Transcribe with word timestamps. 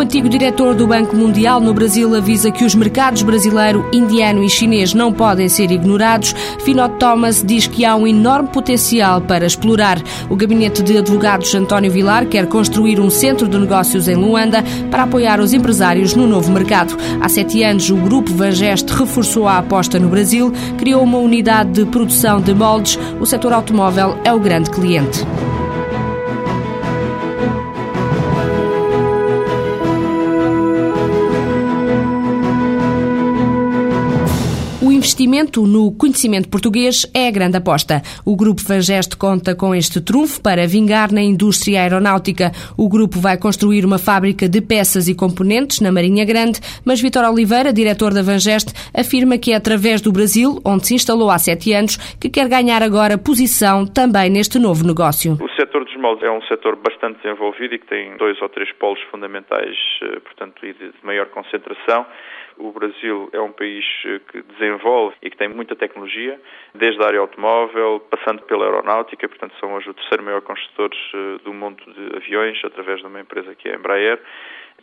O 0.00 0.02
antigo 0.02 0.30
diretor 0.30 0.74
do 0.74 0.86
Banco 0.86 1.14
Mundial 1.14 1.60
no 1.60 1.74
Brasil 1.74 2.16
avisa 2.16 2.50
que 2.50 2.64
os 2.64 2.74
mercados 2.74 3.20
brasileiro, 3.20 3.86
indiano 3.92 4.42
e 4.42 4.48
chinês 4.48 4.94
não 4.94 5.12
podem 5.12 5.46
ser 5.46 5.70
ignorados. 5.70 6.34
Finot 6.64 6.94
Thomas 6.98 7.44
diz 7.46 7.66
que 7.66 7.84
há 7.84 7.94
um 7.94 8.06
enorme 8.06 8.48
potencial 8.48 9.20
para 9.20 9.44
explorar. 9.44 10.02
O 10.30 10.34
gabinete 10.34 10.82
de 10.82 10.96
advogados 10.96 11.54
António 11.54 11.92
Vilar 11.92 12.24
quer 12.24 12.46
construir 12.46 12.98
um 12.98 13.10
centro 13.10 13.46
de 13.46 13.58
negócios 13.58 14.08
em 14.08 14.14
Luanda 14.14 14.64
para 14.90 15.02
apoiar 15.02 15.38
os 15.38 15.52
empresários 15.52 16.14
no 16.14 16.26
novo 16.26 16.50
mercado. 16.50 16.96
Há 17.20 17.28
sete 17.28 17.62
anos, 17.62 17.90
o 17.90 17.96
grupo 17.96 18.32
Vangeste 18.32 18.94
reforçou 18.94 19.46
a 19.46 19.58
aposta 19.58 19.98
no 19.98 20.08
Brasil, 20.08 20.50
criou 20.78 21.02
uma 21.02 21.18
unidade 21.18 21.72
de 21.72 21.84
produção 21.84 22.40
de 22.40 22.54
moldes. 22.54 22.98
O 23.20 23.26
setor 23.26 23.52
automóvel 23.52 24.16
é 24.24 24.32
o 24.32 24.40
grande 24.40 24.70
cliente. 24.70 25.26
Investimento 35.20 35.66
no 35.66 35.92
conhecimento 35.92 36.48
português 36.48 37.04
é 37.14 37.28
a 37.28 37.30
grande 37.30 37.58
aposta. 37.58 38.00
O 38.24 38.34
Grupo 38.34 38.62
Vangeste 38.66 39.18
conta 39.18 39.54
com 39.54 39.74
este 39.74 40.00
trunfo 40.00 40.42
para 40.42 40.66
vingar 40.66 41.12
na 41.12 41.20
indústria 41.20 41.82
aeronáutica. 41.82 42.50
O 42.78 42.88
grupo 42.88 43.20
vai 43.20 43.36
construir 43.36 43.84
uma 43.84 43.98
fábrica 43.98 44.48
de 44.48 44.62
peças 44.62 45.08
e 45.08 45.14
componentes 45.14 45.80
na 45.82 45.92
Marinha 45.92 46.24
Grande, 46.24 46.60
mas 46.86 47.02
Vitor 47.02 47.24
Oliveira, 47.28 47.70
diretor 47.70 48.14
da 48.14 48.22
Vangeste, 48.22 48.72
afirma 48.96 49.36
que 49.36 49.52
é 49.52 49.56
através 49.56 50.00
do 50.00 50.10
Brasil, 50.10 50.58
onde 50.64 50.86
se 50.86 50.94
instalou 50.94 51.30
há 51.30 51.36
sete 51.36 51.70
anos, 51.74 51.98
que 52.18 52.30
quer 52.30 52.48
ganhar 52.48 52.82
agora 52.82 53.18
posição 53.18 53.84
também 53.84 54.30
neste 54.30 54.58
novo 54.58 54.86
negócio. 54.86 55.36
O 55.36 55.48
setor 55.50 55.84
dos 55.84 55.96
moldes 55.96 56.24
é 56.24 56.30
um 56.30 56.40
setor 56.48 56.76
bastante 56.76 57.20
desenvolvido 57.22 57.74
e 57.74 57.78
que 57.78 57.86
tem 57.86 58.16
dois 58.16 58.40
ou 58.40 58.48
três 58.48 58.72
polos 58.72 59.00
fundamentais, 59.10 59.76
eh, 60.02 60.20
portanto, 60.20 60.64
e 60.64 60.72
de 60.72 60.92
maior 61.02 61.26
concentração. 61.26 62.06
O 62.62 62.72
Brasil 62.72 63.30
é 63.32 63.40
um 63.40 63.52
país 63.52 63.82
eh, 64.04 64.20
que 64.30 64.42
desenvolve 64.42 65.16
e 65.22 65.30
que 65.30 65.36
tem 65.36 65.48
muita 65.48 65.74
tecnologia, 65.74 66.38
desde 66.74 67.02
a 67.02 67.06
área 67.06 67.20
automóvel, 67.20 68.00
passando 68.10 68.42
pela 68.42 68.66
aeronáutica, 68.66 69.26
portanto 69.26 69.54
são 69.58 69.72
hoje 69.72 69.88
o 69.88 69.94
terceiro 69.94 70.22
maior 70.22 70.42
construtor 70.42 70.90
eh, 70.92 71.38
do 71.42 71.54
mundo 71.54 71.82
de 71.90 72.16
aviões, 72.18 72.62
através 72.62 73.00
de 73.00 73.06
uma 73.06 73.18
empresa 73.18 73.54
que 73.54 73.66
é 73.66 73.72
a 73.72 73.76
Embraer. 73.76 74.20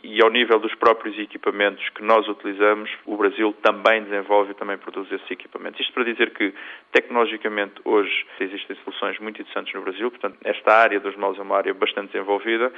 E 0.02 0.22
ao 0.22 0.30
nível 0.30 0.60
dos 0.60 0.74
próprios 0.76 1.18
equipamentos 1.18 1.86
que 1.90 2.02
nós 2.02 2.26
utilizamos, 2.28 2.88
o 3.04 3.16
Brasil 3.16 3.52
também 3.62 4.04
desenvolve 4.04 4.52
e 4.52 4.54
também 4.54 4.78
produz 4.78 5.10
esses 5.10 5.30
equipamentos. 5.30 5.80
Isto 5.80 5.92
para 5.92 6.04
dizer 6.04 6.30
que, 6.30 6.54
tecnologicamente, 6.92 7.74
hoje 7.84 8.26
existem 8.38 8.76
soluções 8.84 9.18
muito 9.18 9.40
interessantes 9.40 9.74
no 9.74 9.82
Brasil, 9.82 10.10
portanto, 10.10 10.38
esta 10.44 10.72
área 10.72 11.00
dos 11.00 11.16
maus 11.16 11.36
é 11.38 11.42
uma 11.42 11.56
área 11.56 11.74
bastante 11.74 12.12
desenvolvida, 12.12 12.72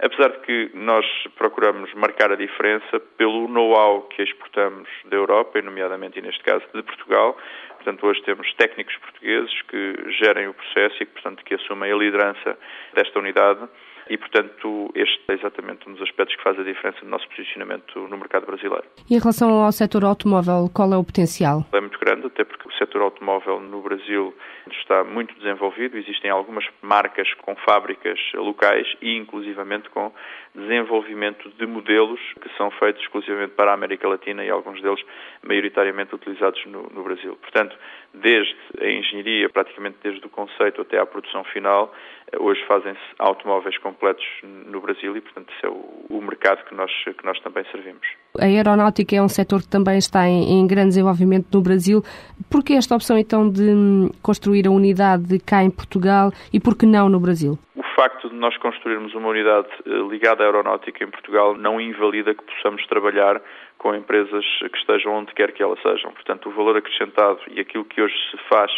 apesar 0.00 0.30
de 0.30 0.38
que 0.40 0.70
nós 0.74 1.06
procuramos 1.36 1.94
marcar 1.94 2.32
a 2.32 2.36
diferença 2.36 2.98
pelo 3.16 3.46
know-how 3.46 4.02
que 4.08 4.22
exportamos 4.22 4.88
da 5.04 5.16
Europa, 5.16 5.58
e 5.58 5.62
nomeadamente, 5.62 6.18
e 6.18 6.22
neste 6.22 6.42
caso, 6.42 6.64
de 6.74 6.82
Portugal. 6.82 7.38
Portanto, 7.76 8.04
hoje 8.04 8.20
temos 8.22 8.52
técnicos 8.54 8.96
portugueses 8.96 9.62
que 9.62 10.10
gerem 10.18 10.48
o 10.48 10.54
processo 10.54 11.02
e, 11.02 11.06
portanto, 11.06 11.44
que 11.44 11.54
assumem 11.54 11.92
a 11.92 11.96
liderança 11.96 12.58
desta 12.94 13.18
unidade 13.18 13.68
e, 14.08 14.18
portanto, 14.18 14.90
este 14.94 15.22
é 15.28 15.34
exatamente 15.34 15.88
um 15.88 15.92
dos 15.92 16.02
aspectos 16.02 16.36
que 16.36 16.42
faz 16.42 16.58
a 16.58 16.62
diferença 16.62 16.98
no 17.02 17.10
nosso 17.10 17.28
posicionamento 17.28 17.98
no 18.08 18.16
mercado 18.16 18.46
brasileiro. 18.46 18.84
E 19.08 19.14
em 19.14 19.18
relação 19.18 19.50
ao 19.64 19.72
setor 19.72 20.04
automóvel, 20.04 20.70
qual 20.72 20.92
é 20.92 20.96
o 20.96 21.04
potencial? 21.04 21.64
É 21.72 21.80
muito 21.80 21.98
grande, 21.98 22.26
até 22.26 22.44
porque 22.44 22.68
setor 22.78 23.02
automóvel 23.02 23.60
no 23.60 23.80
Brasil 23.82 24.34
está 24.70 25.04
muito 25.04 25.34
desenvolvido, 25.34 25.96
existem 25.96 26.30
algumas 26.30 26.64
marcas 26.82 27.32
com 27.34 27.54
fábricas 27.56 28.18
locais 28.34 28.86
e, 29.00 29.16
inclusivamente, 29.16 29.88
com 29.90 30.12
desenvolvimento 30.54 31.48
de 31.50 31.66
modelos 31.66 32.20
que 32.40 32.48
são 32.56 32.70
feitos 32.72 33.02
exclusivamente 33.02 33.54
para 33.54 33.70
a 33.70 33.74
América 33.74 34.08
Latina 34.08 34.44
e 34.44 34.50
alguns 34.50 34.80
deles 34.80 35.04
maioritariamente 35.42 36.14
utilizados 36.14 36.64
no, 36.66 36.82
no 36.90 37.02
Brasil. 37.02 37.36
Portanto, 37.36 37.76
desde 38.12 38.56
a 38.80 38.88
engenharia, 38.88 39.48
praticamente 39.48 39.98
desde 40.02 40.24
o 40.24 40.30
conceito 40.30 40.82
até 40.82 40.98
à 40.98 41.06
produção 41.06 41.44
final, 41.44 41.92
hoje 42.38 42.64
fazem-se 42.66 43.00
automóveis 43.18 43.76
completos 43.78 44.24
no 44.42 44.80
Brasil 44.80 45.16
e, 45.16 45.20
portanto, 45.20 45.52
esse 45.56 45.66
é 45.66 45.68
o, 45.68 46.06
o, 46.08 46.22
mercado 46.22 46.64
que 46.64 46.74
nós, 46.74 46.92
que 47.04 47.24
nós 47.24 47.38
também 47.40 47.64
servimos. 47.70 48.06
A 48.36 48.46
aeronáutica 48.46 49.14
é 49.14 49.22
um 49.22 49.28
setor 49.28 49.62
que 49.62 49.68
também 49.68 49.96
está 49.96 50.28
em, 50.28 50.58
em 50.58 50.66
grande 50.66 50.88
desenvolvimento 50.88 51.46
no 51.52 51.62
Brasil. 51.62 52.02
Por 52.50 52.64
que 52.64 52.72
esta 52.72 52.96
opção, 52.96 53.16
então, 53.16 53.48
de 53.48 53.62
hum, 53.62 54.10
construir 54.20 54.66
a 54.66 54.72
unidade 54.72 55.38
cá 55.38 55.62
em 55.62 55.70
Portugal 55.70 56.32
e 56.52 56.58
por 56.58 56.74
que 56.74 56.84
não 56.84 57.08
no 57.08 57.20
Brasil? 57.20 57.56
Facto 57.94 58.28
de 58.28 58.34
nós 58.34 58.56
construirmos 58.56 59.14
uma 59.14 59.28
unidade 59.28 59.68
eh, 59.86 59.90
ligada 60.10 60.42
à 60.42 60.46
aeronáutica 60.46 61.04
em 61.04 61.10
Portugal 61.10 61.54
não 61.54 61.80
invalida 61.80 62.34
que 62.34 62.42
possamos 62.42 62.84
trabalhar 62.86 63.40
com 63.78 63.94
empresas 63.94 64.44
que 64.58 64.78
estejam 64.78 65.14
onde 65.14 65.32
quer 65.32 65.52
que 65.52 65.62
elas 65.62 65.80
sejam. 65.80 66.10
Portanto, 66.12 66.48
o 66.48 66.52
valor 66.52 66.76
acrescentado 66.76 67.38
e 67.50 67.60
aquilo 67.60 67.84
que 67.84 68.02
hoje 68.02 68.14
se 68.30 68.36
faz 68.48 68.72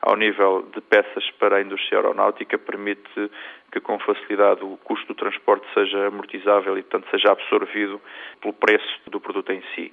ao 0.00 0.16
nível 0.16 0.66
de 0.74 0.80
peças 0.80 1.30
para 1.38 1.56
a 1.56 1.60
indústria 1.60 1.98
aeronáutica 1.98 2.56
permite 2.56 3.30
que 3.70 3.80
com 3.80 3.98
facilidade 3.98 4.64
o 4.64 4.78
custo 4.78 5.06
do 5.08 5.14
transporte 5.14 5.66
seja 5.74 6.06
amortizável 6.06 6.78
e, 6.78 6.82
portanto, 6.82 7.10
seja 7.10 7.32
absorvido 7.32 8.00
pelo 8.40 8.54
preço 8.54 9.00
do 9.06 9.20
produto 9.20 9.52
em 9.52 9.62
si. 9.74 9.92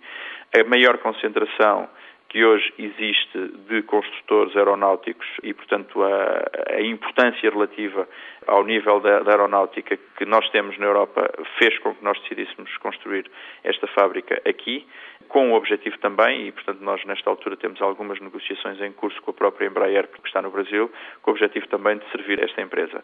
A 0.58 0.64
maior 0.64 0.98
concentração 1.00 1.90
que 2.30 2.46
hoje 2.46 2.72
existe 2.78 3.38
de 3.68 3.82
construtores 3.84 4.56
aeronáuticos 4.56 5.28
e, 5.42 5.52
portanto, 5.52 6.02
a, 6.04 6.76
a 6.76 6.82
importância 6.82 7.50
relativa 7.50 8.08
ao 8.46 8.64
nível 8.64 9.00
da, 9.00 9.20
da, 9.20 9.32
aeronáutica 9.32 9.98
que 10.16 10.26
nós 10.26 10.48
temos 10.52 10.78
na 10.78 10.86
Europa 10.86 11.30
fez 11.58 11.78
com 11.80 11.94
que 11.94 12.04
nós 12.04 12.20
decidíssemos 12.22 12.76
construir 12.78 13.30
esta 13.64 13.88
fábrica 13.88 14.40
aqui, 14.48 14.86
com 15.28 15.52
o 15.52 15.56
objetivo 15.56 15.98
também, 16.00 16.48
e 16.48 16.52
portanto 16.52 16.82
nós 16.82 17.04
nesta 17.06 17.30
altura 17.30 17.58
temos 17.58 17.82
algumas 17.82 18.20
negociações 18.20 18.80
em 18.82 18.92
curso 18.92 19.20
com 19.22 19.32
a 19.32 19.34
própria 19.34 19.68
Embraer, 19.68 20.08
que 20.08 20.28
está 20.28 20.42
no 20.42 20.52
Brasil, 20.52 20.92
com 21.22 21.32
o 21.32 21.34
objetivo 21.34 21.68
também 21.68 21.98
de 21.98 22.10
servir 22.12 22.44
esta 22.44 22.62
empresa. 22.62 23.04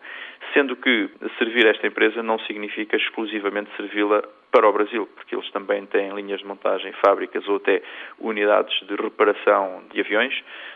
Sendo 0.54 0.76
que 0.76 1.10
servir 1.38 1.66
esta 1.66 1.88
empresa 1.88 2.22
não 2.22 2.38
significa 2.40 2.96
exclusivamente 2.96 3.70
servi-la 3.76 4.24
para 4.56 4.70
o 4.70 4.72
Brasil, 4.72 5.06
porque 5.14 5.36
eles 5.36 5.52
também 5.52 5.86
têm 5.88 6.16
linhas 6.16 6.40
de 6.40 6.46
montagem, 6.46 6.94
fábricas 7.06 7.46
ou 7.46 7.58
até 7.58 7.82
unidades 8.18 8.74
de 8.88 8.96
reparação 8.96 9.84
de 9.92 10.00
aviões, 10.00 10.34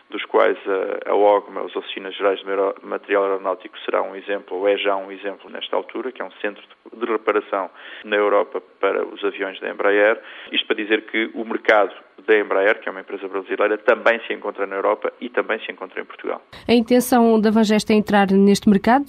dos 0.10 0.26
quais 0.26 0.58
a, 0.68 1.12
a 1.12 1.16
OGMA, 1.16 1.62
as 1.62 1.74
Oficinas 1.74 2.14
Gerais 2.14 2.40
de 2.40 2.46
Material 2.86 3.24
Aeronáutico, 3.24 3.80
será 3.86 4.02
um 4.02 4.18
exemplo, 4.18 4.58
ou 4.58 4.68
é 4.68 4.76
já 4.78 4.98
um 4.98 5.10
exemplo 5.10 5.50
nesta 5.50 5.78
altura, 5.78 6.12
que 6.12 6.22
é 6.22 6.26
um 6.26 6.32
centro 6.42 6.62
de, 6.94 7.06
reparação 7.06 7.70
na 8.04 8.18
Europa 8.18 8.62
para 8.82 9.06
os 9.06 9.24
aviões 9.24 9.58
da 9.62 9.70
Embraer. 9.70 10.22
Isto 10.52 10.68
para 10.68 10.76
dizer 10.76 11.04
que 11.04 11.32
o 11.34 11.46
mercado 11.46 11.96
da 12.26 12.38
Embraer, 12.38 12.80
que 12.80 12.90
é 12.90 12.92
uma 12.92 13.02
empresa 13.02 13.28
brasileira, 13.28 13.78
também 13.78 14.20
se 14.26 14.34
encontra 14.34 14.66
na 14.66 14.76
Europa 14.76 15.12
e 15.20 15.30
também 15.30 15.60
se 15.66 15.72
encontra 15.72 16.02
em 16.02 16.06
Portugal. 16.06 16.42
A 16.68 16.74
intenção 16.74 17.40
da 17.40 17.52
Vangesta 17.52 17.94
é 17.94 17.96
entrar 17.96 18.32
neste 18.32 18.70
mercado, 18.70 19.06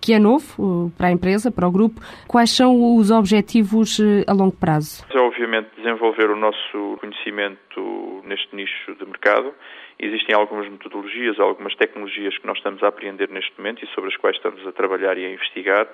que 0.00 0.12
é 0.12 0.18
novo 0.18 0.90
para 0.96 1.08
a 1.08 1.10
empresa, 1.10 1.50
para 1.50 1.66
o 1.66 1.70
grupo. 1.70 2.00
Quais 2.26 2.50
são 2.50 2.96
os 2.96 3.10
objetivos 3.10 4.00
eh, 4.00 4.24
a 4.26 4.32
longo 4.32 4.56
prazo? 4.56 5.04
Obviamente, 5.34 5.70
desenvolver 5.74 6.30
o 6.30 6.36
nosso 6.36 6.96
conhecimento 7.00 8.22
neste 8.24 8.54
nicho 8.54 8.94
de 8.94 9.04
mercado 9.04 9.52
Existem 9.98 10.34
algumas 10.34 10.68
metodologias, 10.68 11.38
algumas 11.38 11.74
tecnologias 11.76 12.36
que 12.36 12.46
nós 12.46 12.56
estamos 12.56 12.82
a 12.82 12.88
aprender 12.88 13.28
neste 13.28 13.52
momento 13.56 13.84
e 13.84 13.88
sobre 13.88 14.10
as 14.10 14.16
quais 14.16 14.36
estamos 14.36 14.66
a 14.66 14.72
trabalhar 14.72 15.16
e 15.16 15.24
a 15.24 15.30
investigar. 15.30 15.86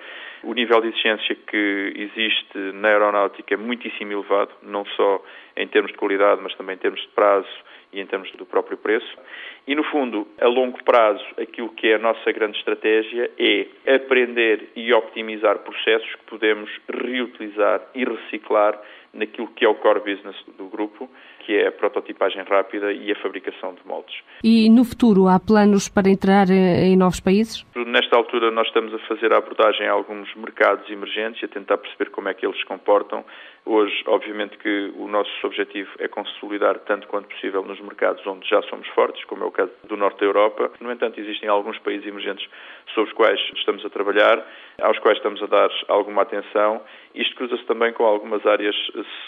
O 0.42 0.54
nível 0.54 0.80
de 0.80 0.88
exigência 0.88 1.34
que 1.34 1.92
existe 1.94 2.58
na 2.74 2.88
aeronáutica 2.88 3.54
é 3.54 3.56
muitíssimo 3.58 4.12
elevado, 4.12 4.52
não 4.62 4.86
só 4.86 5.22
em 5.56 5.66
termos 5.68 5.92
de 5.92 5.98
qualidade, 5.98 6.40
mas 6.42 6.54
também 6.54 6.76
em 6.76 6.78
termos 6.78 7.00
de 7.00 7.08
prazo 7.08 7.48
e 7.92 8.00
em 8.00 8.06
termos 8.06 8.30
do 8.32 8.46
próprio 8.46 8.78
preço. 8.78 9.18
E, 9.66 9.74
no 9.74 9.84
fundo, 9.84 10.26
a 10.40 10.46
longo 10.46 10.82
prazo, 10.82 11.24
aquilo 11.38 11.68
que 11.70 11.88
é 11.88 11.96
a 11.96 11.98
nossa 11.98 12.32
grande 12.32 12.56
estratégia 12.56 13.30
é 13.38 13.94
aprender 13.94 14.70
e 14.74 14.92
optimizar 14.94 15.58
processos 15.58 16.14
que 16.14 16.24
podemos 16.24 16.70
reutilizar 16.88 17.82
e 17.94 18.04
reciclar 18.04 18.80
naquilo 19.12 19.48
que 19.48 19.64
é 19.64 19.68
o 19.68 19.74
core 19.74 20.00
business 20.00 20.36
do 20.56 20.66
grupo, 20.66 21.08
que 21.40 21.56
é 21.56 21.68
a 21.68 21.72
prototipagem 21.72 22.42
rápida 22.44 22.92
e 22.92 23.10
a 23.10 23.16
fabricação 23.16 23.74
de 23.74 23.86
moldes. 23.86 24.14
E 24.44 24.70
no 24.70 24.84
futuro 24.84 25.26
há 25.28 25.40
planos 25.40 25.88
para 25.88 26.08
entrar 26.08 26.50
eh, 26.50 26.86
em 26.86 26.96
novos 26.96 27.20
países? 27.20 27.64
Nesta 27.74 28.16
altura 28.16 28.50
nós 28.50 28.66
estamos 28.68 28.94
a 28.94 28.98
fazer 29.00 29.32
a 29.32 29.38
abordagem 29.38 29.86
a 29.88 29.92
alguns 29.92 30.32
mercados 30.34 30.88
emergentes 30.90 31.42
e 31.42 31.46
a 31.46 31.48
tentar 31.48 31.78
perceber 31.78 32.10
como 32.10 32.28
é 32.28 32.34
que 32.34 32.46
eles 32.46 32.58
se 32.58 32.64
comportam. 32.64 33.24
Hoje, 33.66 34.02
obviamente 34.06 34.56
que 34.56 34.92
o 34.96 35.06
nosso 35.06 35.30
objetivo 35.46 35.90
é 35.98 36.08
consolidar 36.08 36.78
tanto 36.80 37.06
quanto 37.06 37.28
possível 37.28 37.62
nos 37.62 37.78
mercados 37.80 38.26
onde 38.26 38.48
já 38.48 38.62
somos 38.62 38.88
fortes, 38.88 39.22
como 39.24 39.44
é 39.44 39.46
o 39.46 39.50
caso 39.50 39.70
do 39.86 39.96
Norte 39.96 40.20
da 40.20 40.26
Europa. 40.26 40.72
No 40.80 40.90
entanto, 40.90 41.20
existem 41.20 41.48
alguns 41.48 41.78
países 41.78 42.06
emergentes 42.06 42.48
sobre 42.94 43.10
os 43.10 43.16
quais 43.16 43.38
estamos 43.56 43.84
a 43.84 43.90
trabalhar, 43.90 44.44
aos 44.80 44.98
quais 45.00 45.18
estamos 45.18 45.42
a 45.42 45.46
dar 45.46 45.70
alguma 45.88 46.22
atenção. 46.22 46.82
Isto 47.14 47.36
cruza-se 47.36 47.64
também 47.64 47.92
com 47.92 48.04
algumas 48.04 48.44
áreas 48.46 48.74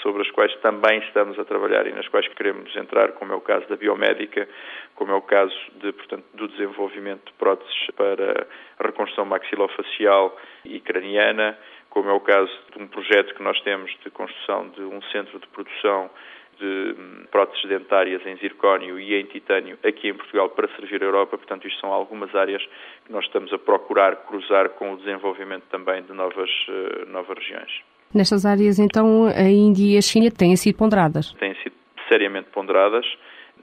sobre 0.02 0.22
as 0.22 0.30
quais 0.30 0.54
também 0.56 0.98
estamos 1.00 1.38
a 1.38 1.44
trabalhar 1.44 1.86
e 1.86 1.92
nas 2.02 2.08
quais 2.08 2.26
queremos 2.28 2.74
entrar, 2.74 3.12
como 3.12 3.32
é 3.32 3.36
o 3.36 3.40
caso 3.40 3.66
da 3.68 3.76
biomédica, 3.76 4.48
como 4.96 5.12
é 5.12 5.14
o 5.14 5.22
caso 5.22 5.54
de, 5.80 5.92
portanto, 5.92 6.24
do 6.34 6.48
desenvolvimento 6.48 7.26
de 7.26 7.32
próteses 7.34 7.86
para 7.96 8.46
reconstrução 8.80 9.24
maxilofacial 9.24 10.36
e 10.64 10.80
craniana, 10.80 11.56
como 11.88 12.10
é 12.10 12.12
o 12.12 12.20
caso 12.20 12.50
de 12.74 12.82
um 12.82 12.88
projeto 12.88 13.34
que 13.34 13.42
nós 13.42 13.60
temos 13.60 13.94
de 14.02 14.10
construção 14.10 14.68
de 14.70 14.82
um 14.82 15.00
centro 15.12 15.38
de 15.38 15.46
produção 15.48 16.10
de 16.58 16.94
hum, 16.98 17.24
próteses 17.30 17.68
dentárias 17.68 18.24
em 18.26 18.36
zircónio 18.36 18.98
e 18.98 19.14
em 19.14 19.24
titânio 19.26 19.78
aqui 19.84 20.08
em 20.08 20.14
Portugal 20.14 20.48
para 20.50 20.68
servir 20.76 21.02
a 21.02 21.06
Europa. 21.06 21.38
Portanto, 21.38 21.66
isto 21.66 21.80
são 21.80 21.92
algumas 21.92 22.34
áreas 22.34 22.62
que 23.04 23.12
nós 23.12 23.24
estamos 23.24 23.52
a 23.52 23.58
procurar 23.58 24.16
cruzar 24.26 24.70
com 24.70 24.94
o 24.94 24.96
desenvolvimento 24.96 25.64
também 25.70 26.02
de 26.02 26.12
novas, 26.12 26.50
uh, 26.68 27.10
novas 27.10 27.38
regiões. 27.38 27.70
Nestas 28.14 28.44
áreas, 28.44 28.78
então, 28.78 29.26
a 29.26 29.48
Índia 29.48 29.94
e 29.94 29.96
a 29.96 30.02
China 30.02 30.30
têm 30.30 30.54
sido 30.54 30.76
ponderadas? 30.76 31.32
Têm 31.32 31.54
sido 31.62 31.81
seriamente 32.12 32.50
ponderadas 32.52 33.06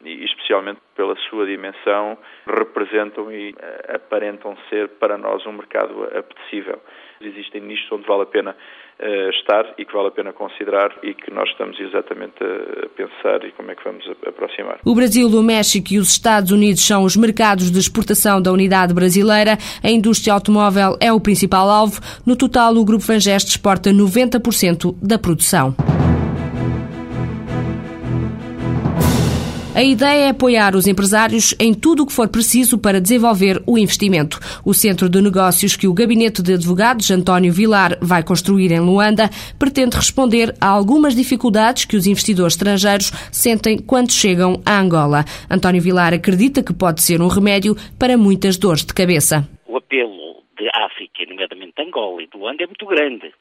e 0.03 0.23
especialmente 0.23 0.79
pela 0.95 1.15
sua 1.29 1.45
dimensão, 1.45 2.17
representam 2.47 3.31
e 3.31 3.53
eh, 3.57 3.95
aparentam 3.95 4.55
ser 4.69 4.87
para 4.87 5.17
nós 5.17 5.45
um 5.45 5.51
mercado 5.51 6.03
apetecível. 6.05 6.79
Existem 7.19 7.61
nichos 7.61 7.91
onde 7.91 8.07
vale 8.07 8.23
a 8.23 8.25
pena 8.25 8.51
uh, 8.51 9.29
estar 9.31 9.73
e 9.77 9.83
que 9.83 9.91
vale 9.91 10.07
a 10.07 10.11
pena 10.11 10.31
considerar 10.31 10.97
e 11.03 11.13
que 11.13 11.29
nós 11.31 11.49
estamos 11.49 11.77
exatamente 11.77 12.35
a, 12.41 12.87
pensar 12.95 13.43
e 13.45 13.51
como 13.51 13.71
é 13.71 13.75
que 13.75 13.83
vamos 13.83 14.07
a, 14.07 14.29
aproximar. 14.29 14.79
O 14.85 14.95
Brasil, 14.95 15.27
o 15.27 15.43
México 15.43 15.87
e 15.91 15.99
os 15.99 16.11
Estados 16.11 16.51
Unidos 16.51 16.87
são 16.87 17.03
os 17.03 17.17
mercados 17.17 17.69
de 17.69 17.77
exportação 17.77 18.41
da 18.41 18.53
unidade 18.53 18.93
brasileira. 18.93 19.57
A 19.83 19.89
indústria 19.89 20.33
automóvel 20.33 20.95
é 21.01 21.11
o 21.11 21.19
principal 21.19 21.69
alvo. 21.69 21.99
No 22.25 22.37
total, 22.37 22.73
o 22.75 22.85
Grupo 22.85 23.03
Vangeste 23.03 23.49
exporta 23.49 23.89
90% 23.89 24.95
da 25.01 25.19
produção. 25.19 25.75
A 29.79 29.81
ideia 29.81 30.25
é 30.25 30.29
apoiar 30.31 30.75
os 30.75 30.87
empresários 30.87 31.55
em 31.57 31.73
tudo 31.73 32.03
o 32.03 32.05
que 32.05 32.11
for 32.11 32.27
preciso 32.27 32.77
para 32.77 32.99
desenvolver 32.99 33.63
o 33.65 33.77
investimento. 33.77 34.37
O 34.65 34.73
centro 34.73 35.07
de 35.07 35.21
negócios 35.21 35.77
que 35.77 35.87
o 35.87 35.93
gabinete 35.93 36.43
de 36.43 36.55
advogados 36.55 37.09
António 37.09 37.53
Vilar 37.53 37.97
vai 38.01 38.21
construir 38.21 38.73
em 38.73 38.81
Luanda 38.81 39.29
pretende 39.57 39.95
responder 39.95 40.53
a 40.59 40.67
algumas 40.67 41.15
dificuldades 41.15 41.85
que 41.85 41.95
os 41.95 42.07
investidores 42.07 42.55
estrangeiros 42.55 43.09
sentem 43.31 43.79
quando 43.79 44.11
chegam 44.11 44.61
a 44.65 44.81
Angola. 44.81 45.23
António 45.49 45.81
Vilar 45.81 46.13
acredita 46.13 46.61
que 46.61 46.73
pode 46.73 47.01
ser 47.01 47.21
um 47.21 47.29
remédio 47.29 47.73
para 47.97 48.17
muitas 48.17 48.57
dores 48.57 48.83
de 48.83 48.93
cabeça. 48.93 49.47
O 49.65 49.77
apelo 49.77 50.43
de 50.59 50.67
África, 50.75 51.23
nomeadamente 51.25 51.81
Angola 51.81 52.21
e 52.21 52.27
de 52.27 52.37
Luanda, 52.37 52.65
é 52.65 52.67
muito 52.67 52.85
grande. 52.85 53.31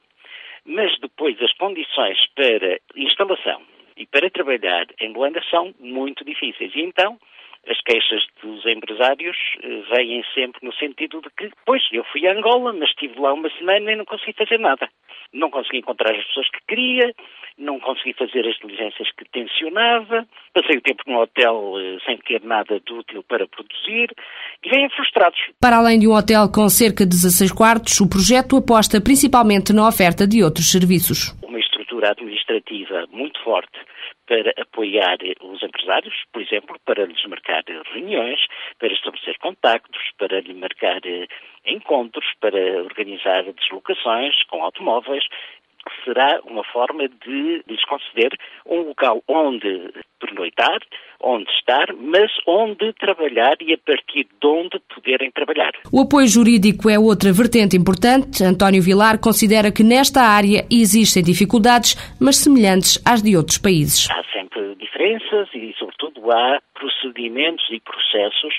Mas 0.65 0.97
depois 1.01 1.35
as 1.41 1.51
condições 1.57 2.15
para 2.33 2.79
instalação 2.95 3.59
e 3.99 4.07
para 4.07 4.31
trabalhar 4.31 4.87
em 4.99 5.13
Luanda 5.13 5.41
são 5.51 5.75
muito 5.79 6.23
difíceis. 6.23 6.73
E 6.73 6.81
então 6.81 7.19
as 7.67 7.79
queixas 7.81 8.25
dos 8.41 8.65
empresários 8.65 9.37
eh, 9.61 9.83
vêm 9.93 10.23
sempre 10.33 10.65
no 10.65 10.73
sentido 10.73 11.21
de 11.21 11.29
que, 11.37 11.51
pois, 11.65 11.83
eu 11.91 12.03
fui 12.05 12.25
a 12.25 12.33
Angola, 12.33 12.71
mas 12.71 12.89
estive 12.89 13.19
lá 13.19 13.33
uma 13.33 13.49
semana 13.57 13.91
e 13.91 13.95
não 13.95 14.05
consegui 14.05 14.33
fazer 14.33 14.57
nada. 14.57 14.87
Não 15.33 15.51
consegui 15.51 15.79
encontrar 15.79 16.15
as 16.15 16.25
pessoas 16.25 16.49
que 16.49 16.59
queria, 16.67 17.13
não 17.57 17.79
consegui 17.79 18.13
fazer 18.13 18.47
as 18.47 18.57
diligências 18.57 19.11
que 19.11 19.25
tensionava, 19.29 20.25
passei 20.53 20.77
o 20.77 20.81
tempo 20.81 21.03
no 21.05 21.19
hotel 21.19 21.73
eh, 21.77 21.97
sem 22.05 22.17
ter 22.19 22.41
nada 22.43 22.79
de 22.79 22.93
útil 22.93 23.23
para 23.23 23.45
produzir 23.45 24.09
e 24.63 24.69
vêm 24.69 24.89
frustrados. 24.89 25.39
Para 25.59 25.77
além 25.77 25.99
de 25.99 26.07
um 26.07 26.15
hotel 26.15 26.49
com 26.49 26.67
cerca 26.69 27.03
de 27.03 27.09
16 27.09 27.51
quartos, 27.51 27.99
o 27.99 28.09
projeto 28.09 28.55
aposta 28.55 29.01
principalmente 29.01 29.73
na 29.73 29.87
oferta 29.87 30.25
de 30.25 30.41
outros 30.41 30.71
serviços. 30.71 31.37
Estrutura 31.99 32.11
administrativa 32.11 33.07
muito 33.11 33.43
forte 33.43 33.77
para 34.25 34.53
apoiar 34.61 35.17
os 35.41 35.61
empresários, 35.61 36.13
por 36.31 36.41
exemplo, 36.41 36.77
para 36.85 37.05
lhes 37.05 37.25
marcar 37.25 37.63
reuniões, 37.93 38.39
para 38.77 38.93
estabelecer 38.93 39.37
contactos, 39.39 40.01
para 40.17 40.39
lhe 40.39 40.53
marcar 40.53 41.01
eh, 41.05 41.27
encontros, 41.65 42.25
para 42.39 42.83
organizar 42.83 43.43
deslocações 43.43 44.43
com 44.43 44.63
automóveis, 44.63 45.25
será 46.03 46.39
uma 46.45 46.63
forma 46.63 47.07
de 47.07 47.63
lhes 47.67 47.83
conceder 47.85 48.31
um 48.65 48.81
local 48.81 49.23
onde 49.27 49.91
pernoitar, 50.19 50.79
onde 51.21 51.49
estar, 51.51 51.93
mas 51.93 52.31
onde 52.47 52.93
trabalhar 52.93 53.55
e 53.61 53.73
a 53.73 53.77
partir 53.77 54.27
de 54.39 54.47
onde 54.47 54.79
poderem 54.93 55.31
trabalhar. 55.31 55.71
O 55.91 56.01
apoio 56.01 56.27
jurídico 56.27 56.89
é 56.89 56.99
outra 56.99 57.31
vertente 57.31 57.75
importante. 57.75 58.43
António 58.43 58.81
Vilar 58.81 59.19
considera 59.19 59.71
que 59.71 59.83
nesta 59.83 60.21
área 60.21 60.65
existem 60.71 61.23
dificuldades, 61.23 61.95
mas 62.19 62.37
semelhantes 62.37 63.01
às 63.05 63.21
de 63.21 63.35
outros 63.35 63.57
países. 63.57 64.09
Há 64.11 64.23
sempre 64.31 64.75
diferenças 64.75 65.49
e, 65.53 65.73
sobretudo, 65.77 66.31
há 66.31 66.59
procedimentos 66.73 67.65
e 67.71 67.79
processos 67.79 68.53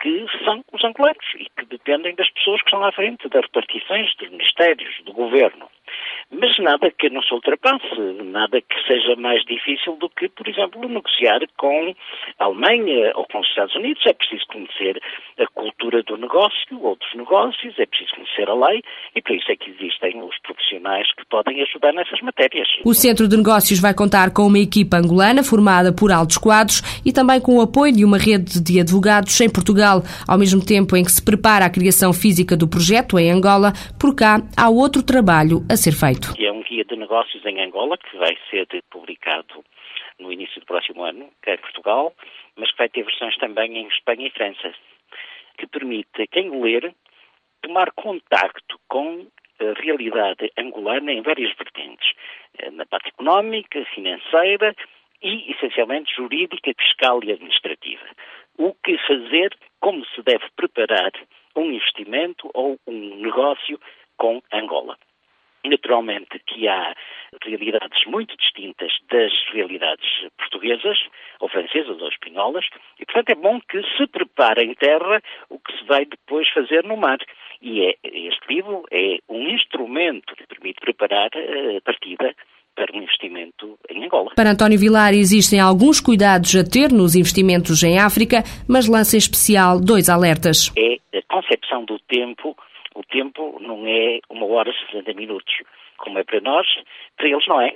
que 0.00 0.26
são 0.44 0.62
os 0.72 0.84
angolanos 0.84 1.24
e 1.38 1.46
que 1.58 1.66
dependem 1.70 2.14
das 2.14 2.30
pessoas 2.30 2.60
que 2.60 2.66
estão 2.66 2.84
à 2.84 2.92
frente 2.92 3.28
das 3.28 3.42
repartições, 3.42 4.14
dos 4.16 4.30
ministérios, 4.30 4.94
do 5.04 5.12
governo 5.12 5.68
mas 6.30 6.58
nada 6.58 6.90
que 6.90 7.08
não 7.08 7.22
se 7.22 7.32
ultrapasse, 7.32 8.00
nada 8.24 8.60
que 8.60 8.76
seja 8.86 9.14
mais 9.16 9.44
difícil 9.44 9.96
do 9.96 10.08
que, 10.10 10.28
por 10.28 10.48
exemplo, 10.48 10.88
negociar 10.88 11.40
com 11.56 11.94
a 12.38 12.44
Alemanha 12.44 13.12
ou 13.14 13.26
com 13.30 13.40
os 13.40 13.48
Estados 13.48 13.74
Unidos. 13.76 14.02
É 14.06 14.12
preciso 14.12 14.44
conhecer 14.48 15.00
a 15.38 15.46
cultura 15.46 16.02
do 16.02 16.16
negócio 16.16 16.82
ou 16.82 16.96
dos 16.96 17.14
negócios, 17.14 17.78
é 17.78 17.86
preciso 17.86 18.14
conhecer 18.14 18.50
a 18.50 18.54
lei 18.54 18.82
e 19.14 19.22
por 19.22 19.36
isso 19.36 19.50
é 19.52 19.56
que 19.56 19.70
existem 19.70 20.20
os 20.22 20.36
profissionais 20.40 21.06
que 21.14 21.24
podem 21.26 21.62
ajudar 21.62 21.92
nessas 21.92 22.20
matérias. 22.20 22.66
O 22.84 22.94
Centro 22.94 23.28
de 23.28 23.36
Negócios 23.36 23.80
vai 23.80 23.94
contar 23.94 24.32
com 24.32 24.46
uma 24.46 24.58
equipa 24.58 24.96
angolana 24.96 25.44
formada 25.44 25.92
por 25.92 26.10
altos 26.10 26.38
quadros 26.38 26.82
e 27.04 27.12
também 27.12 27.40
com 27.40 27.58
o 27.58 27.60
apoio 27.60 27.92
de 27.92 28.04
uma 28.04 28.18
rede 28.18 28.60
de 28.60 28.80
advogados 28.80 29.40
em 29.40 29.48
Portugal, 29.48 30.02
ao 30.26 30.38
mesmo 30.38 30.64
tempo 30.64 30.96
em 30.96 31.04
que 31.04 31.12
se 31.12 31.24
prepara 31.24 31.66
a 31.66 31.70
criação 31.70 32.12
física 32.12 32.56
do 32.56 32.66
projeto 32.66 33.16
em 33.18 33.30
Angola, 33.30 33.72
por 33.98 34.14
cá 34.14 34.40
há 34.56 34.68
outro 34.68 35.02
trabalho 35.02 35.64
a 35.70 35.76
ser 35.76 35.92
feito 35.92 36.15
feito? 36.16 36.42
É 36.42 36.52
um 36.52 36.62
guia 36.62 36.84
de 36.84 36.96
negócios 36.96 37.44
em 37.44 37.60
Angola 37.60 37.96
que 37.98 38.16
vai 38.16 38.36
ser 38.50 38.66
publicado 38.90 39.64
no 40.18 40.32
início 40.32 40.60
do 40.60 40.66
próximo 40.66 41.02
ano, 41.04 41.30
que 41.42 41.50
é 41.50 41.54
em 41.54 41.58
Portugal, 41.58 42.14
mas 42.56 42.70
que 42.70 42.78
vai 42.78 42.88
ter 42.88 43.04
versões 43.04 43.36
também 43.36 43.76
em 43.76 43.88
Espanha 43.88 44.26
e 44.26 44.30
França, 44.30 44.74
que 45.58 45.66
permite 45.66 46.22
a 46.22 46.26
quem 46.26 46.50
ler 46.62 46.94
tomar 47.62 47.90
contacto 47.92 48.78
com 48.88 49.26
a 49.58 49.80
realidade 49.80 50.50
angolana 50.58 51.12
em 51.12 51.22
várias 51.22 51.54
vertentes, 51.56 52.12
eh, 52.58 52.70
na 52.70 52.84
parte 52.84 53.08
económica, 53.08 53.84
financeira 53.94 54.74
e, 55.22 55.50
essencialmente, 55.52 56.14
jurídica, 56.14 56.72
fiscal 56.78 57.22
e 57.24 57.32
administrativa. 57.32 58.04
O 58.58 58.74
que 58.74 58.98
fazer, 58.98 59.56
como 59.80 60.04
se 60.06 60.22
deve 60.22 60.44
preparar 60.56 61.12
um 61.56 61.72
investimento 61.72 62.50
ou 62.52 62.78
um 62.86 63.16
negócio 63.16 63.80
com 64.18 64.42
Angola. 64.52 64.98
Naturalmente 65.68 66.38
que 66.46 66.68
há 66.68 66.94
realidades 67.44 68.04
muito 68.06 68.36
distintas 68.36 68.92
das 69.10 69.32
realidades 69.52 70.06
portuguesas, 70.38 70.98
ou 71.40 71.48
francesas, 71.48 72.00
ou 72.00 72.08
espanholas, 72.08 72.64
e 72.98 73.04
portanto 73.04 73.30
é 73.30 73.34
bom 73.34 73.60
que 73.60 73.82
se 73.96 74.06
prepare 74.06 74.64
em 74.64 74.74
terra 74.74 75.20
o 75.50 75.58
que 75.58 75.76
se 75.76 75.84
vai 75.84 76.04
depois 76.04 76.48
fazer 76.50 76.84
no 76.84 76.96
mar. 76.96 77.18
E 77.60 77.86
é, 77.86 77.94
este 78.04 78.46
livro 78.48 78.84
é 78.90 79.18
um 79.28 79.48
instrumento 79.48 80.34
que 80.36 80.46
permite 80.46 80.80
preparar 80.80 81.30
a 81.34 81.80
partida 81.82 82.34
para 82.76 82.94
um 82.94 83.02
investimento 83.02 83.78
em 83.88 84.04
Angola. 84.04 84.32
Para 84.36 84.50
António 84.50 84.78
Vilar, 84.78 85.14
existem 85.14 85.58
alguns 85.58 85.98
cuidados 85.98 86.54
a 86.54 86.62
ter 86.62 86.92
nos 86.92 87.16
investimentos 87.16 87.82
em 87.82 87.98
África, 87.98 88.44
mas 88.68 88.86
lança 88.86 89.16
em 89.16 89.18
especial 89.18 89.80
dois 89.80 90.10
alertas. 90.10 90.70
É 90.76 91.18
a 91.18 91.22
concepção 91.22 91.84
do 91.86 91.98
tempo 92.00 92.54
tempo 93.16 93.58
não 93.60 93.86
é 93.86 94.20
uma 94.28 94.44
hora 94.46 94.70
e 94.70 94.86
60 94.92 95.14
minutos, 95.14 95.54
como 95.96 96.18
é 96.18 96.24
para 96.24 96.40
nós, 96.40 96.66
para 97.16 97.28
eles 97.28 97.46
não 97.46 97.60
é. 97.60 97.74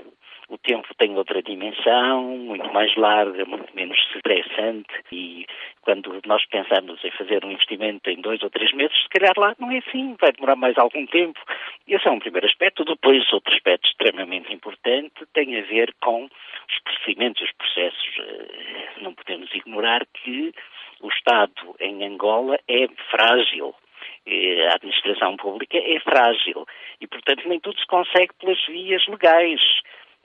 O 0.50 0.58
tempo 0.58 0.88
tem 0.98 1.16
outra 1.16 1.40
dimensão, 1.40 2.22
muito 2.22 2.72
mais 2.72 2.94
larga, 2.96 3.44
muito 3.44 3.72
menos 3.74 3.96
estressante 4.16 4.92
e 5.12 5.46
quando 5.82 6.20
nós 6.26 6.44
pensamos 6.46 7.02
em 7.04 7.10
fazer 7.12 7.44
um 7.44 7.52
investimento 7.52 8.10
em 8.10 8.20
dois 8.20 8.42
ou 8.42 8.50
três 8.50 8.72
meses, 8.72 9.00
se 9.00 9.08
calhar 9.08 9.32
lá 9.38 9.54
não 9.60 9.70
é 9.70 9.78
assim, 9.78 10.16
vai 10.20 10.32
demorar 10.32 10.56
mais 10.56 10.76
algum 10.76 11.06
tempo. 11.06 11.38
Esse 11.86 12.06
é 12.06 12.10
um 12.10 12.18
primeiro 12.18 12.48
aspecto. 12.48 12.84
Depois, 12.84 13.32
outro 13.32 13.54
aspecto 13.54 13.88
extremamente 13.88 14.52
importante 14.52 15.24
tem 15.32 15.56
a 15.56 15.62
ver 15.62 15.94
com 16.00 16.24
os 16.24 16.80
procedimentos, 16.82 17.42
os 17.42 17.52
processos. 17.52 18.18
Eh, 18.18 18.88
não 19.02 19.14
podemos 19.14 19.54
ignorar 19.54 20.04
que 20.12 20.52
o 21.00 21.08
Estado 21.08 21.76
em 21.78 22.04
Angola 22.04 22.58
é 22.68 22.88
frágil 23.08 23.72
a 24.70 24.74
administração 24.74 25.36
pública 25.36 25.76
é 25.76 25.98
frágil 26.00 26.66
e, 27.00 27.06
portanto, 27.06 27.48
nem 27.48 27.60
tudo 27.60 27.78
se 27.78 27.86
consegue 27.86 28.30
pelas 28.38 28.58
vias 28.66 29.06
legais. 29.08 29.60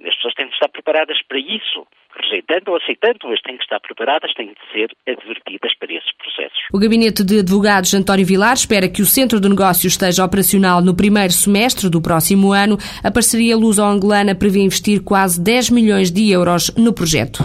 As 0.04 0.14
pessoas 0.16 0.34
têm 0.34 0.48
de 0.48 0.54
estar 0.54 0.68
preparadas 0.68 1.18
para 1.28 1.40
isso. 1.40 1.88
Rejeitando 2.18 2.72
ou 2.72 2.78
aceitando, 2.78 3.20
mas 3.26 3.42
têm 3.42 3.58
que 3.58 3.64
estar 3.64 3.80
preparadas, 3.80 4.34
têm 4.34 4.48
de 4.48 4.72
ser 4.72 4.90
advertidas 5.08 5.74
para 5.78 5.94
esses 5.94 6.12
processos. 6.18 6.60
O 6.74 6.80
Gabinete 6.80 7.24
de 7.24 7.40
Advogados 7.40 7.94
António 7.94 8.26
Vilar 8.26 8.54
espera 8.54 8.90
que 8.90 9.02
o 9.02 9.06
Centro 9.06 9.40
de 9.40 9.50
Negócios 9.50 9.94
esteja 9.94 10.24
operacional 10.24 10.82
no 10.82 10.96
primeiro 10.96 11.34
semestre 11.34 11.90
do 11.90 12.02
próximo 12.02 12.54
ano. 12.54 12.78
A 13.04 13.12
parceria 13.12 13.56
luso-angolana 13.58 14.36
prevê 14.36 14.60
investir 14.60 15.04
quase 15.04 15.42
10 15.42 15.70
milhões 15.72 16.12
de 16.12 16.32
euros 16.32 16.74
no 16.78 16.94
projeto. 16.94 17.40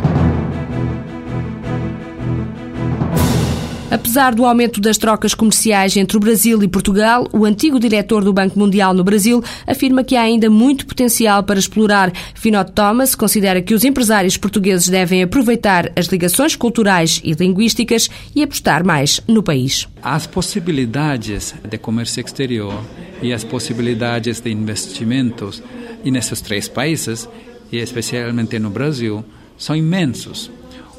Apesar 3.90 4.34
do 4.34 4.44
aumento 4.44 4.80
das 4.80 4.96
trocas 4.96 5.34
comerciais 5.34 5.96
entre 5.96 6.16
o 6.16 6.20
Brasil 6.20 6.62
e 6.62 6.68
Portugal, 6.68 7.26
o 7.32 7.44
antigo 7.44 7.80
diretor 7.80 8.22
do 8.22 8.32
Banco 8.32 8.56
Mundial 8.56 8.94
no 8.94 9.02
Brasil 9.02 9.42
afirma 9.66 10.04
que 10.04 10.14
há 10.14 10.22
ainda 10.22 10.48
muito 10.48 10.86
potencial 10.86 11.42
para 11.42 11.58
explorar. 11.58 12.12
Finot 12.34 12.70
Thomas 12.70 13.16
considera 13.16 13.60
que 13.60 13.74
os 13.74 13.82
empresários 13.82 14.36
portugueses 14.36 14.88
devem 14.88 15.24
aproveitar 15.24 15.90
as 15.96 16.06
ligações 16.06 16.54
culturais 16.54 17.20
e 17.24 17.32
linguísticas 17.32 18.08
e 18.34 18.44
apostar 18.44 18.84
mais 18.84 19.20
no 19.26 19.42
país. 19.42 19.88
As 20.00 20.24
possibilidades 20.24 21.54
de 21.68 21.76
comércio 21.76 22.20
exterior 22.20 22.80
e 23.20 23.32
as 23.32 23.42
possibilidades 23.42 24.40
de 24.40 24.50
investimentos 24.52 25.62
nesses 26.04 26.40
três 26.40 26.68
países, 26.68 27.28
e 27.72 27.78
especialmente 27.78 28.58
no 28.58 28.70
Brasil, 28.70 29.24
são 29.58 29.74
imensos. 29.74 30.50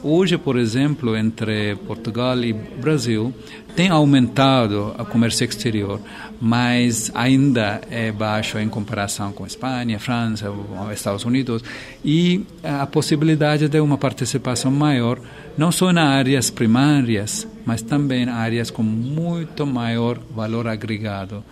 Hoje, 0.03 0.35
por 0.35 0.57
exemplo, 0.57 1.15
entre 1.15 1.75
Portugal 1.85 2.43
e 2.43 2.51
Brasil, 2.51 3.31
tem 3.75 3.89
aumentado 3.89 4.95
o 4.97 5.05
comércio 5.05 5.45
exterior, 5.45 5.99
mas 6.41 7.11
ainda 7.13 7.81
é 7.91 8.11
baixo 8.11 8.57
em 8.57 8.67
comparação 8.67 9.31
com 9.31 9.45
Espanha, 9.45 9.99
França, 9.99 10.51
Estados 10.91 11.23
Unidos, 11.23 11.63
e 12.03 12.43
a 12.63 12.87
possibilidade 12.87 13.67
de 13.67 13.79
uma 13.79 13.95
participação 13.95 14.71
maior, 14.71 15.19
não 15.55 15.71
só 15.71 15.93
nas 15.93 16.09
áreas 16.09 16.49
primárias, 16.49 17.47
mas 17.63 17.83
também 17.83 18.27
áreas 18.27 18.71
com 18.71 18.81
muito 18.81 19.67
maior 19.67 20.17
valor 20.35 20.67
agregado 20.67 21.43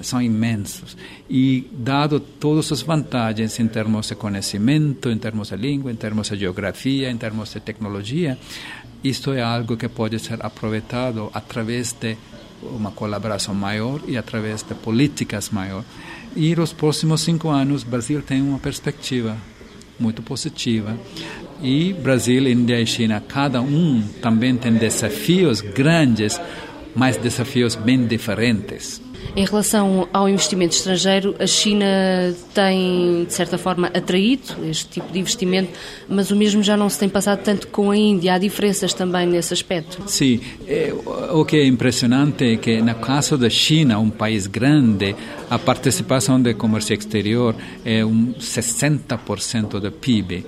são 0.00 0.22
imensos. 0.22 0.96
E, 1.28 1.68
dado 1.72 2.18
todas 2.18 2.72
as 2.72 2.82
vantagens 2.82 3.58
em 3.60 3.68
termos 3.68 4.08
de 4.08 4.14
conhecimento, 4.14 5.10
em 5.10 5.18
termos 5.18 5.50
de 5.50 5.56
língua, 5.56 5.92
em 5.92 5.96
termos 5.96 6.28
de 6.28 6.38
geografia, 6.38 7.10
em 7.10 7.16
termos 7.16 7.52
de 7.52 7.60
tecnologia, 7.60 8.38
isto 9.04 9.32
é 9.32 9.42
algo 9.42 9.76
que 9.76 9.88
pode 9.88 10.18
ser 10.18 10.44
aproveitado 10.44 11.30
através 11.34 11.92
de 11.92 12.16
uma 12.62 12.92
colaboração 12.92 13.54
maior 13.54 14.00
e 14.06 14.16
através 14.16 14.62
de 14.62 14.74
políticas 14.74 15.50
maior. 15.50 15.84
E 16.34 16.54
nos 16.54 16.72
próximos 16.72 17.20
cinco 17.20 17.48
anos, 17.48 17.82
o 17.82 17.86
Brasil 17.86 18.22
tem 18.22 18.40
uma 18.40 18.58
perspectiva 18.58 19.36
muito 19.98 20.22
positiva. 20.22 20.96
E 21.62 21.92
Brasil, 21.92 22.48
Índia 22.48 22.80
e 22.80 22.86
China, 22.86 23.20
cada 23.20 23.60
um 23.60 24.02
também 24.20 24.56
tem 24.56 24.72
desafios 24.72 25.60
grandes, 25.60 26.40
mas 26.94 27.16
desafios 27.16 27.74
bem 27.74 28.06
diferentes. 28.06 29.00
Em 29.34 29.46
relação 29.46 30.08
ao 30.12 30.28
investimento 30.28 30.74
estrangeiro, 30.74 31.34
a 31.38 31.46
China 31.46 31.86
tem, 32.52 33.24
de 33.24 33.32
certa 33.32 33.56
forma, 33.56 33.86
atraído 33.86 34.42
este 34.68 34.88
tipo 34.88 35.10
de 35.10 35.18
investimento, 35.18 35.70
mas 36.06 36.30
o 36.30 36.36
mesmo 36.36 36.62
já 36.62 36.76
não 36.76 36.88
se 36.90 36.98
tem 36.98 37.08
passado 37.08 37.42
tanto 37.42 37.68
com 37.68 37.90
a 37.90 37.96
Índia. 37.96 38.34
Há 38.34 38.38
diferenças 38.38 38.92
também 38.92 39.26
nesse 39.26 39.54
aspecto? 39.54 40.02
Sim. 40.06 40.40
É, 40.66 40.92
o 41.32 41.44
que 41.46 41.56
é 41.56 41.66
impressionante 41.66 42.44
é 42.44 42.56
que, 42.56 42.82
no 42.82 42.94
caso 42.96 43.38
da 43.38 43.48
China, 43.48 43.98
um 43.98 44.10
país 44.10 44.46
grande, 44.46 45.16
a 45.48 45.58
participação 45.58 46.40
do 46.40 46.54
comércio 46.54 46.94
exterior 46.94 47.54
é 47.84 48.04
um 48.04 48.34
60% 48.34 49.80
do 49.80 49.90
PIB 49.92 50.44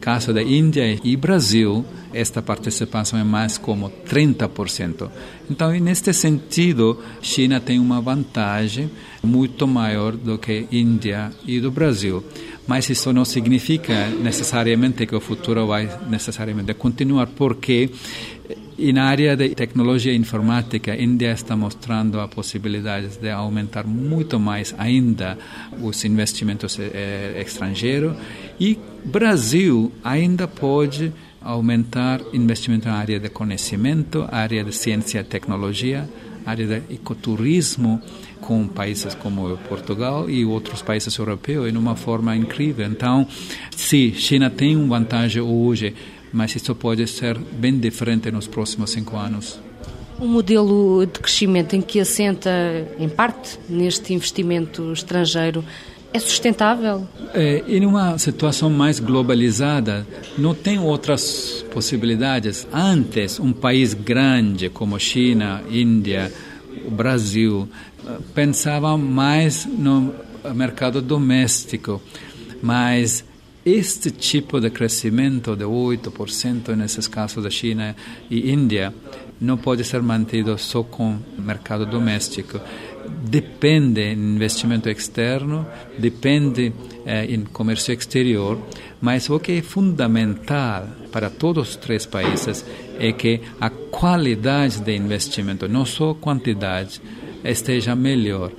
caso 0.00 0.32
da 0.32 0.42
Índia 0.42 0.98
e 1.02 1.16
Brasil, 1.16 1.84
esta 2.12 2.40
participação 2.40 3.18
é 3.18 3.24
mais 3.24 3.58
como 3.58 3.90
30%. 4.08 5.10
Então, 5.50 5.70
neste 5.72 6.12
sentido, 6.12 6.98
China 7.20 7.60
tem 7.60 7.78
uma 7.78 8.00
vantagem 8.00 8.90
muito 9.22 9.66
maior 9.66 10.12
do 10.12 10.38
que 10.38 10.66
Índia 10.70 11.30
e 11.46 11.60
do 11.60 11.70
Brasil. 11.70 12.24
Mas 12.66 12.90
isso 12.90 13.12
não 13.12 13.24
significa 13.24 14.08
necessariamente 14.08 15.06
que 15.06 15.14
o 15.14 15.20
futuro 15.20 15.66
vai 15.66 15.88
necessariamente 16.08 16.74
continuar, 16.74 17.28
porque 17.28 17.90
na 18.78 19.04
área 19.04 19.36
de 19.36 19.54
tecnologia 19.54 20.14
informática, 20.14 20.92
a 20.92 20.96
Índia 20.96 21.32
está 21.32 21.56
mostrando 21.56 22.20
a 22.20 22.28
possibilidade 22.28 23.18
de 23.18 23.30
aumentar 23.30 23.86
muito 23.86 24.38
mais 24.38 24.74
ainda 24.76 25.38
os 25.80 26.04
investimentos 26.04 26.78
eh, 26.78 27.40
estrangeiros 27.40 28.16
e 28.60 28.78
Brasil 29.04 29.92
ainda 30.04 30.46
pode 30.46 31.12
aumentar 31.40 32.20
investimento 32.32 32.88
na 32.88 32.96
área 32.96 33.20
de 33.20 33.30
conhecimento, 33.30 34.26
área 34.30 34.64
de 34.64 34.72
ciência 34.72 35.20
e 35.20 35.24
tecnologia, 35.24 36.08
área 36.46 36.66
de 36.66 36.94
ecoturismo 36.94 38.00
com 38.40 38.66
países 38.68 39.14
como 39.14 39.56
Portugal 39.68 40.30
e 40.30 40.44
outros 40.44 40.80
países 40.80 41.14
europeus 41.18 41.70
de 41.70 41.76
uma 41.76 41.96
forma 41.96 42.34
incrível. 42.36 42.86
Então, 42.86 43.26
sim, 43.74 44.14
China 44.14 44.48
tem 44.48 44.76
uma 44.76 44.98
vantagem 44.98 45.42
hoje 45.42 45.94
mas 46.36 46.54
isso 46.54 46.74
pode 46.74 47.06
ser 47.06 47.38
bem 47.38 47.78
diferente 47.78 48.30
nos 48.30 48.46
próximos 48.46 48.90
cinco 48.90 49.16
anos. 49.16 49.58
Um 50.20 50.28
modelo 50.28 51.04
de 51.06 51.18
crescimento 51.18 51.74
em 51.74 51.80
que 51.80 51.98
assenta, 51.98 52.50
em 52.98 53.08
parte, 53.08 53.58
neste 53.68 54.12
investimento 54.12 54.92
estrangeiro 54.92 55.64
é 56.16 56.18
sustentável? 56.18 57.06
É, 57.34 57.62
em 57.68 57.84
uma 57.84 58.18
situação 58.18 58.70
mais 58.70 58.98
globalizada, 58.98 60.06
não 60.36 60.54
tem 60.54 60.78
outras 60.78 61.64
possibilidades. 61.72 62.66
Antes, 62.72 63.38
um 63.38 63.52
país 63.52 63.94
grande 63.94 64.68
como 64.68 64.98
China, 64.98 65.62
Índia, 65.70 66.32
o 66.86 66.90
Brasil, 66.90 67.68
pensava 68.34 68.96
mais 68.96 69.66
no 69.66 70.14
mercado 70.54 71.02
doméstico, 71.02 72.00
mas 72.62 73.24
este 73.64 74.10
tipo 74.10 74.60
de 74.60 74.70
crescimento 74.70 75.56
de 75.56 75.64
8% 75.64 76.76
nesses 76.76 77.08
casos 77.08 77.42
da 77.42 77.50
China 77.50 77.96
e 78.30 78.52
Índia 78.52 78.94
não 79.40 79.56
pode 79.56 79.84
ser 79.84 80.02
mantido 80.02 80.56
só 80.58 80.82
com 80.82 81.18
o 81.38 81.42
mercado 81.42 81.84
doméstico. 81.86 82.60
Depende 83.22 84.00
em 84.00 84.34
investimento 84.34 84.88
externo, 84.88 85.66
depende 85.98 86.72
eh, 87.04 87.26
em 87.26 87.44
comércio 87.44 87.94
exterior, 87.94 88.58
mas 89.00 89.30
o 89.30 89.38
que 89.38 89.52
é 89.52 89.62
fundamental 89.62 90.88
para 91.12 91.30
todos 91.30 91.70
os 91.70 91.76
três 91.76 92.04
países 92.04 92.64
é 92.98 93.12
que 93.12 93.40
a 93.60 93.70
qualidade 93.70 94.80
de 94.80 94.96
investimento, 94.96 95.68
não 95.68 95.84
só 95.84 96.10
a 96.10 96.14
quantidade, 96.14 97.00
esteja 97.44 97.94
melhor. 97.94 98.50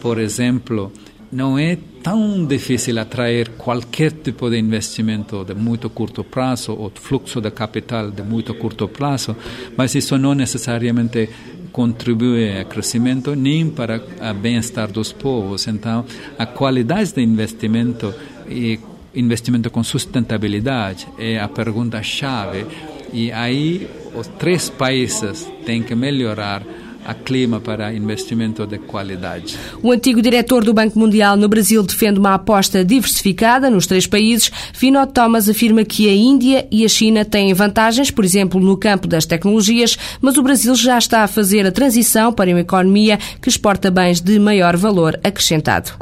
Por 0.00 0.18
exemplo, 0.18 0.92
não 1.32 1.58
é 1.58 1.76
tão 2.08 2.46
difícil 2.46 2.98
atrair 2.98 3.50
qualquer 3.50 4.12
tipo 4.12 4.48
de 4.48 4.58
investimento 4.58 5.44
de 5.44 5.52
muito 5.52 5.90
curto 5.90 6.24
prazo 6.24 6.72
ou 6.72 6.90
fluxo 6.94 7.38
de 7.38 7.50
capital 7.50 8.10
de 8.10 8.22
muito 8.22 8.54
curto 8.54 8.88
prazo, 8.88 9.36
mas 9.76 9.94
isso 9.94 10.16
não 10.16 10.34
necessariamente 10.34 11.28
contribui 11.70 12.58
ao 12.58 12.64
crescimento 12.64 13.36
nem 13.36 13.68
para 13.68 14.00
o 14.00 14.34
bem-estar 14.34 14.90
dos 14.90 15.12
povos. 15.12 15.66
Então, 15.68 16.06
a 16.38 16.46
qualidade 16.46 17.12
de 17.12 17.20
investimento 17.20 18.14
e 18.48 18.80
investimento 19.14 19.70
com 19.70 19.84
sustentabilidade 19.84 21.06
é 21.18 21.38
a 21.38 21.46
pergunta-chave. 21.46 22.64
E 23.12 23.30
aí, 23.30 23.86
os 24.14 24.28
três 24.38 24.70
países 24.70 25.46
têm 25.66 25.82
que 25.82 25.94
melhorar 25.94 26.62
a 27.08 27.14
clima 27.14 27.58
para 27.58 27.94
investimento 27.94 28.66
de 28.66 28.76
qualidade. 28.76 29.58
O 29.82 29.90
antigo 29.90 30.20
diretor 30.20 30.62
do 30.62 30.74
Banco 30.74 30.98
Mundial 30.98 31.38
no 31.38 31.48
Brasil 31.48 31.82
defende 31.82 32.20
uma 32.20 32.34
aposta 32.34 32.84
diversificada 32.84 33.70
nos 33.70 33.86
três 33.86 34.06
países. 34.06 34.52
Finot 34.74 35.10
Thomas 35.14 35.48
afirma 35.48 35.86
que 35.86 36.06
a 36.06 36.12
Índia 36.12 36.68
e 36.70 36.84
a 36.84 36.88
China 36.88 37.24
têm 37.24 37.54
vantagens, 37.54 38.10
por 38.10 38.26
exemplo, 38.26 38.60
no 38.60 38.76
campo 38.76 39.08
das 39.08 39.24
tecnologias, 39.24 39.96
mas 40.20 40.36
o 40.36 40.42
Brasil 40.42 40.74
já 40.74 40.98
está 40.98 41.24
a 41.24 41.28
fazer 41.28 41.66
a 41.66 41.72
transição 41.72 42.30
para 42.30 42.50
uma 42.50 42.60
economia 42.60 43.18
que 43.40 43.48
exporta 43.48 43.90
bens 43.90 44.20
de 44.20 44.38
maior 44.38 44.76
valor 44.76 45.18
acrescentado. 45.24 45.92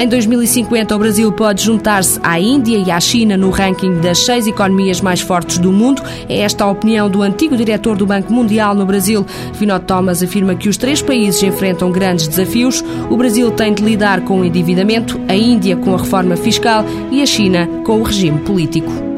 Em 0.00 0.08
2050, 0.08 0.96
o 0.96 0.98
Brasil 0.98 1.30
pode 1.30 1.62
juntar-se 1.62 2.18
à 2.22 2.40
Índia 2.40 2.78
e 2.78 2.90
à 2.90 2.98
China 2.98 3.36
no 3.36 3.50
ranking 3.50 4.00
das 4.00 4.20
seis 4.20 4.46
economias 4.46 4.98
mais 5.02 5.20
fortes 5.20 5.58
do 5.58 5.70
mundo. 5.70 6.02
É 6.26 6.38
esta 6.38 6.64
a 6.64 6.70
opinião 6.70 7.10
do 7.10 7.20
antigo 7.20 7.54
diretor 7.54 7.98
do 7.98 8.06
Banco 8.06 8.32
Mundial 8.32 8.74
no 8.74 8.86
Brasil. 8.86 9.26
Finot 9.52 9.84
Thomas 9.84 10.22
afirma 10.22 10.54
que 10.54 10.70
os 10.70 10.78
três 10.78 11.02
países 11.02 11.42
enfrentam 11.42 11.92
grandes 11.92 12.26
desafios. 12.28 12.82
O 13.10 13.16
Brasil 13.18 13.50
tem 13.50 13.74
de 13.74 13.84
lidar 13.84 14.22
com 14.22 14.40
o 14.40 14.44
endividamento, 14.46 15.20
a 15.28 15.36
Índia 15.36 15.76
com 15.76 15.92
a 15.92 15.98
reforma 15.98 16.34
fiscal 16.34 16.82
e 17.10 17.20
a 17.20 17.26
China 17.26 17.68
com 17.84 18.00
o 18.00 18.02
regime 18.02 18.38
político. 18.40 19.09